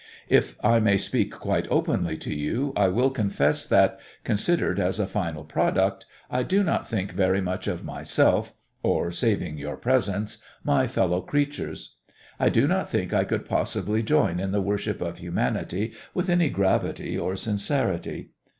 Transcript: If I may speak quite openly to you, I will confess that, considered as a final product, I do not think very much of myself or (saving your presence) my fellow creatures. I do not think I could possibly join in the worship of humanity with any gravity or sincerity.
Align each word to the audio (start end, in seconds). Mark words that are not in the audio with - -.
If 0.29 0.55
I 0.63 0.79
may 0.79 0.97
speak 0.97 1.31
quite 1.31 1.67
openly 1.69 2.17
to 2.17 2.33
you, 2.33 2.73
I 2.75 2.87
will 2.87 3.11
confess 3.11 3.67
that, 3.67 3.99
considered 4.23 4.79
as 4.79 4.99
a 4.99 5.05
final 5.05 5.43
product, 5.43 6.07
I 6.31 6.41
do 6.41 6.63
not 6.63 6.87
think 6.89 7.11
very 7.11 7.39
much 7.39 7.67
of 7.67 7.83
myself 7.83 8.51
or 8.81 9.11
(saving 9.11 9.59
your 9.59 9.77
presence) 9.77 10.39
my 10.63 10.87
fellow 10.87 11.21
creatures. 11.21 11.97
I 12.39 12.49
do 12.49 12.67
not 12.67 12.89
think 12.89 13.13
I 13.13 13.25
could 13.25 13.45
possibly 13.47 14.01
join 14.01 14.39
in 14.39 14.51
the 14.51 14.59
worship 14.59 15.01
of 15.01 15.19
humanity 15.19 15.93
with 16.15 16.29
any 16.29 16.49
gravity 16.49 17.15
or 17.15 17.35
sincerity. 17.35 18.31